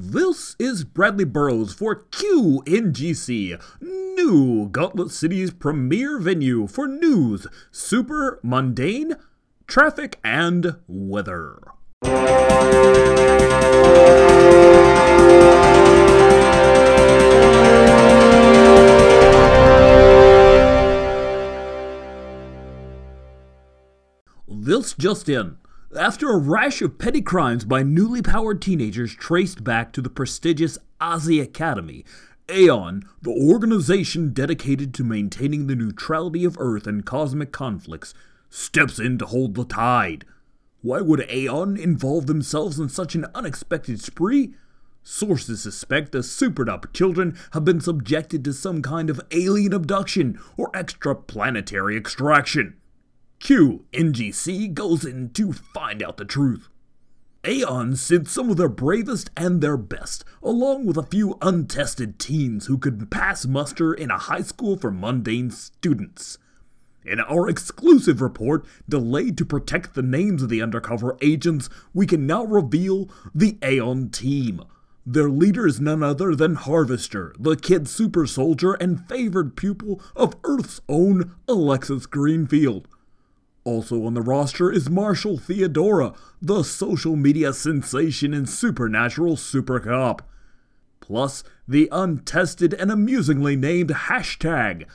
[0.00, 9.16] This is Bradley Burrows for QNGC, new Gauntlet City's premier venue for news, super mundane,
[9.66, 11.58] traffic, and weather.
[24.46, 25.56] This just in.
[25.96, 30.76] After a rash of petty crimes by newly powered teenagers traced back to the prestigious
[31.00, 32.04] Ozy Academy,
[32.50, 38.12] Aeon, the organization dedicated to maintaining the neutrality of Earth in cosmic conflicts,
[38.50, 40.26] steps in to hold the tide.
[40.82, 44.52] Why would Aeon involve themselves in such an unexpected spree?
[45.02, 50.70] Sources suspect the Superdup children have been subjected to some kind of alien abduction or
[50.72, 52.76] extraplanetary extraction.
[53.40, 56.68] Q NGC goes in to find out the truth.
[57.46, 62.66] Aeon sent some of their bravest and their best, along with a few untested teens
[62.66, 66.38] who could pass muster in a high school for mundane students.
[67.04, 72.26] In our exclusive report, delayed to protect the names of the undercover agents, we can
[72.26, 74.62] now reveal the Aeon team.
[75.06, 80.36] Their leader is none other than Harvester, the kid super soldier and favored pupil of
[80.44, 82.88] Earth's own Alexis Greenfield.
[83.68, 90.26] Also on the roster is Marshall Theodora, the social media sensation and supernatural super cop.
[91.00, 94.86] Plus, the untested and amusingly named hashtag.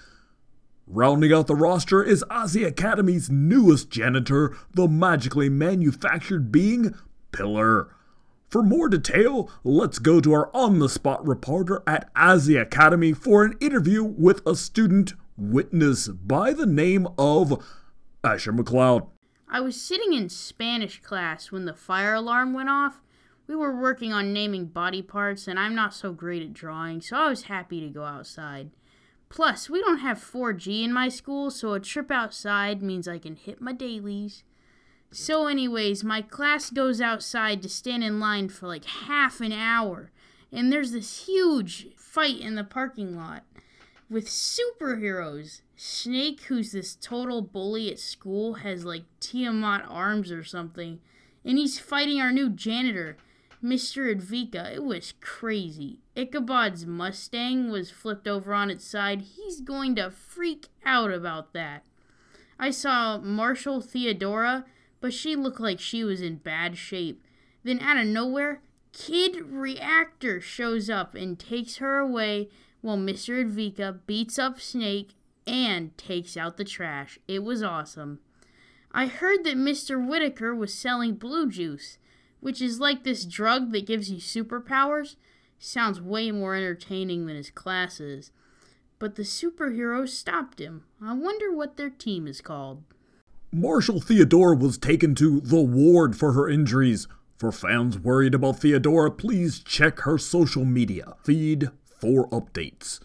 [0.87, 6.95] Rounding out the roster is Ozy Academy's newest janitor, the magically manufactured being
[7.31, 7.93] Pillar.
[8.49, 13.45] For more detail, let's go to our on the spot reporter at Ozy Academy for
[13.45, 17.63] an interview with a student witness by the name of
[18.23, 19.07] Asher McLeod.
[19.49, 23.01] I was sitting in Spanish class when the fire alarm went off.
[23.47, 27.17] We were working on naming body parts, and I'm not so great at drawing, so
[27.17, 28.71] I was happy to go outside.
[29.27, 33.35] Plus, we don't have 4G in my school, so a trip outside means I can
[33.35, 34.43] hit my dailies.
[35.11, 40.11] So, anyways, my class goes outside to stand in line for like half an hour,
[40.51, 43.43] and there's this huge fight in the parking lot
[44.13, 45.61] with superheroes.
[45.75, 50.99] Snake, who's this total bully at school, has like Tiamat arms or something,
[51.43, 53.17] and he's fighting our new janitor,
[53.61, 54.15] Mr.
[54.15, 54.73] Advika.
[54.73, 55.99] It was crazy.
[56.15, 59.21] Ichabod's Mustang was flipped over on its side.
[59.35, 61.83] He's going to freak out about that.
[62.59, 64.65] I saw Marshall Theodora,
[65.01, 67.25] but she looked like she was in bad shape.
[67.63, 68.61] Then out of nowhere,
[68.93, 72.49] Kid Reactor shows up and takes her away
[72.83, 73.43] while Mr.
[73.43, 75.15] Advika beats up Snake
[75.47, 77.17] and takes out the trash.
[77.29, 78.19] It was awesome.
[78.91, 80.05] I heard that Mr.
[80.05, 81.97] Whitaker was selling blue juice,
[82.41, 85.15] which is like this drug that gives you superpowers.
[85.57, 88.31] Sounds way more entertaining than his classes.
[88.99, 90.83] But the superheroes stopped him.
[91.01, 92.83] I wonder what their team is called.
[93.51, 97.07] Marshall Theodora was taken to the ward for her injuries.
[97.37, 101.69] For fans worried about Theodora, please check her social media feed
[102.03, 102.99] for updates.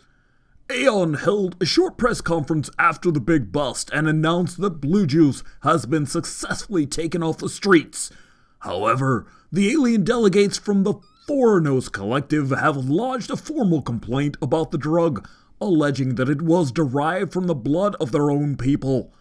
[0.69, 5.44] Aeon held a short press conference after the big bust and announced that Blue Juice
[5.62, 8.10] has been successfully taken off the streets.
[8.59, 10.94] However, the alien delegates from the
[11.28, 15.28] Foreigners Collective have lodged a formal complaint about the drug,
[15.60, 19.12] alleging that it was derived from the blood of their own people.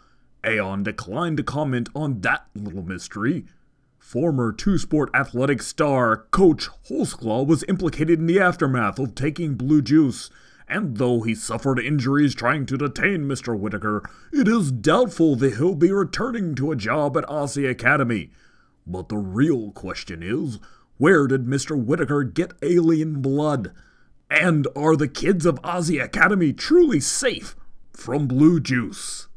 [0.44, 3.45] Aeon declined to comment on that little mystery.
[4.07, 9.81] Former two sport athletic star Coach Holsclaw was implicated in the aftermath of taking blue
[9.81, 10.29] juice
[10.66, 13.59] and though he suffered injuries trying to detain Mr.
[13.59, 18.31] Whitaker, it is doubtful that he'll be returning to a job at Ozy Academy.
[18.85, 20.57] But the real question is,
[20.95, 21.78] where did Mr.
[21.78, 23.74] Whitaker get alien blood?
[24.31, 27.57] And are the kids of Ozy Academy truly safe
[27.91, 29.28] from blue juice?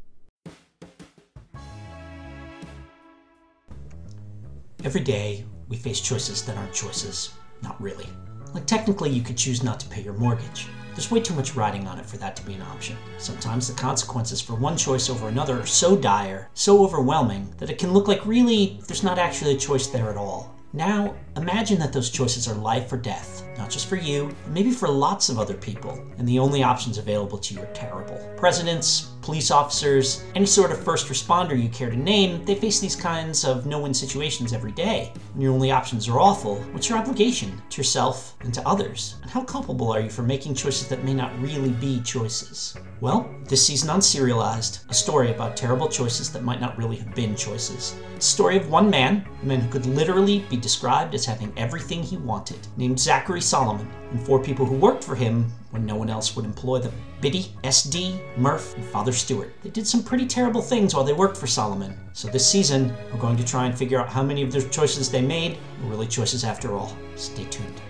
[4.83, 7.33] Every day, we face choices that aren't choices.
[7.61, 8.07] Not really.
[8.55, 10.65] Like, technically, you could choose not to pay your mortgage.
[10.95, 12.97] There's way too much riding on it for that to be an option.
[13.19, 17.77] Sometimes the consequences for one choice over another are so dire, so overwhelming, that it
[17.77, 20.55] can look like really there's not actually a choice there at all.
[20.73, 23.43] Now, imagine that those choices are life or death.
[23.61, 26.97] Not just for you, but maybe for lots of other people, and the only options
[26.97, 28.17] available to you are terrible.
[28.35, 32.95] Presidents, police officers, any sort of first responder you care to name, they face these
[32.95, 35.13] kinds of no win situations every day.
[35.33, 39.17] When your only options are awful, what's your obligation to yourself and to others?
[39.21, 42.75] And how culpable are you for making choices that may not really be choices?
[42.99, 47.13] Well, this season on Serialized, a story about terrible choices that might not really have
[47.15, 47.95] been choices.
[48.15, 51.53] It's a story of one man, a man who could literally be described as having
[51.57, 55.97] everything he wanted, named Zachary Solomon, and four people who worked for him when no
[55.97, 56.93] one else would employ them.
[57.19, 59.53] Biddy, SD, Murph, and Father Stewart.
[59.61, 61.99] They did some pretty terrible things while they worked for Solomon.
[62.13, 65.11] So this season, we're going to try and figure out how many of the choices
[65.11, 66.95] they made were really choices after all.
[67.17, 67.81] Stay tuned.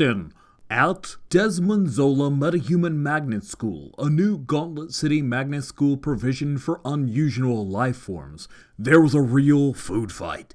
[0.00, 0.32] In.
[0.68, 7.66] At Desmond Zola Metahuman Magnet School, a new Gauntlet City magnet school provision for unusual
[7.66, 8.48] life forms,
[8.78, 10.54] there was a real food fight.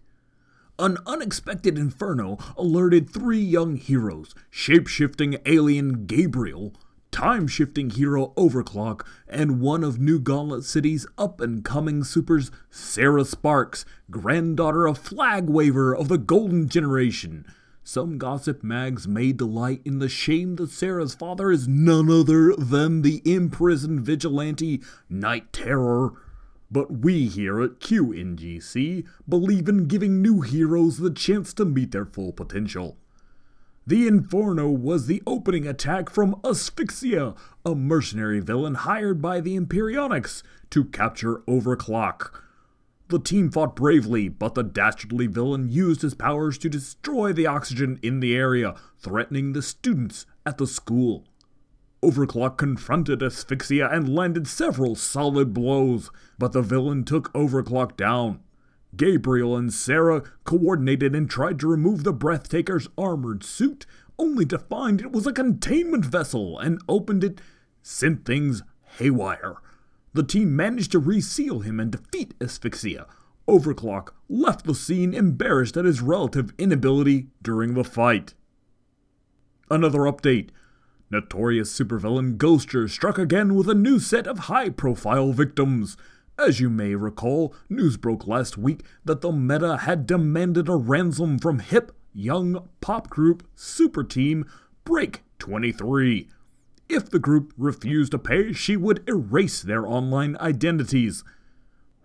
[0.77, 6.73] An unexpected inferno alerted three young heroes shape shifting alien Gabriel,
[7.11, 13.23] time shifting hero Overclock, and one of New Gauntlet City's up and coming supers, Sarah
[13.23, 17.45] Sparks, granddaughter of Flag Waver of the Golden Generation.
[17.81, 23.01] Some gossip mags may delight in the shame that Sarah's father is none other than
[23.01, 26.11] the imprisoned vigilante Night Terror.
[26.71, 32.05] But we here at QNGC believe in giving new heroes the chance to meet their
[32.05, 32.97] full potential.
[33.87, 40.41] The Inferno was the opening attack from Asphyxia, a mercenary villain hired by the Imperionics
[40.71, 42.41] to capture Overclock.
[43.09, 47.99] The team fought bravely, but the dastardly villain used his powers to destroy the oxygen
[48.01, 51.23] in the area, threatening the students at the school.
[52.05, 58.41] Overclock confronted Asphyxia and landed several solid blows, but the villain took Overclock down.
[58.95, 63.87] Gabriel and Sarah coordinated and tried to remove the Breathtaker's armored suit,
[64.19, 67.41] only to find it was a containment vessel and opened it,
[67.81, 68.61] sent things
[68.99, 69.55] haywire.
[70.13, 73.07] The team managed to reseal him and defeat Asphyxia.
[73.47, 78.35] Overclock left the scene embarrassed at his relative inability during the fight.
[79.71, 80.49] Another update.
[81.11, 85.97] Notorious supervillain Ghoster struck again with a new set of high profile victims.
[86.37, 91.37] As you may recall, news broke last week that the meta had demanded a ransom
[91.37, 94.45] from hip, young pop group Super Team
[94.83, 96.27] Break 23.
[96.89, 101.23] If the group refused to pay, she would erase their online identities.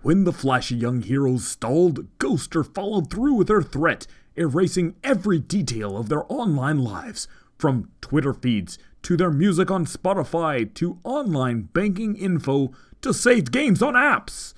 [0.02, 4.06] When the flashy young heroes stalled, Ghoster followed through with her threat,
[4.36, 10.72] erasing every detail of their online lives, from Twitter feeds to their music on Spotify
[10.74, 14.54] to online banking info to saved games on apps.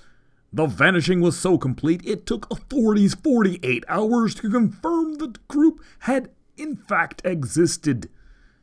[0.51, 6.29] The vanishing was so complete it took authorities 48 hours to confirm the group had
[6.57, 8.09] in fact existed.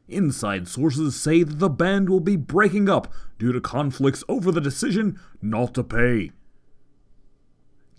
[0.09, 4.61] Inside sources say that the band will be breaking up due to conflicts over the
[4.61, 6.33] decision not to pay.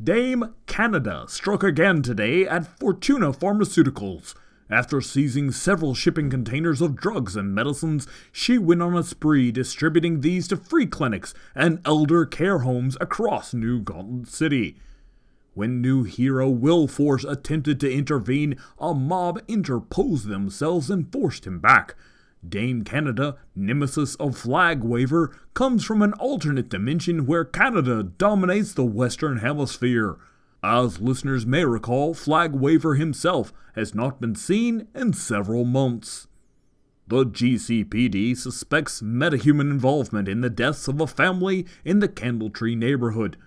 [0.01, 4.33] Dame Canada struck again today at Fortuna Pharmaceuticals.
[4.71, 10.21] After seizing several shipping containers of drugs and medicines, she went on a spree distributing
[10.21, 14.77] these to free clinics and elder care homes across New Gauntlet City.
[15.53, 21.95] When new hero Willforce attempted to intervene, a mob interposed themselves and forced him back.
[22.47, 28.85] Dame Canada, nemesis of Flag Waver, comes from an alternate dimension where Canada dominates the
[28.85, 30.17] Western Hemisphere.
[30.63, 36.27] As listeners may recall, Flag Waver himself has not been seen in several months.
[37.07, 43.37] The GCPD suspects metahuman involvement in the deaths of a family in the Candletree neighborhood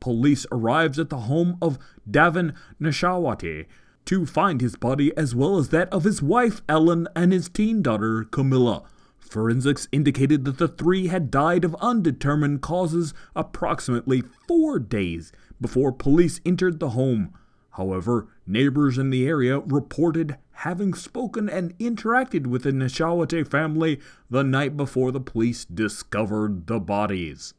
[0.00, 1.78] police arrives at the home of
[2.10, 3.66] Davin Nashawati
[4.06, 7.82] to find his body as well as that of his wife Ellen and his teen
[7.82, 8.82] daughter Camilla.
[9.18, 16.40] Forensics indicated that the three had died of undetermined causes approximately four days before police
[16.44, 17.32] entered the home.
[17.74, 24.42] However, neighbors in the area reported having spoken and interacted with the Nishawate family the
[24.42, 27.54] night before the police discovered the bodies.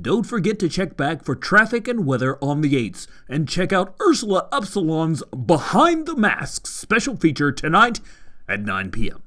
[0.00, 3.94] Don't forget to check back for traffic and weather on the 8s, and check out
[4.02, 8.00] Ursula Upsilon's Behind the Masks special feature tonight
[8.48, 9.22] at 9 p.m.